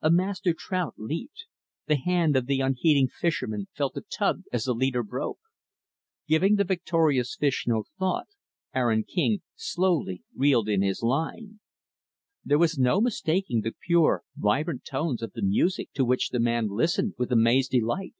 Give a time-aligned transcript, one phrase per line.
[0.00, 1.46] A master trout leaped.
[1.88, 5.40] The hand of the unheeding fisherman felt the tug as the leader broke.
[6.28, 8.28] Giving the victorious fish no thought,
[8.76, 11.58] Aaron King slowly reeled in his line.
[12.44, 16.68] There was no mistaking the pure, vibrant tones of the music to which the man
[16.68, 18.14] listened with amazed delight.